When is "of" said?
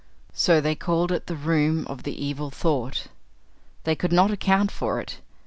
1.85-2.01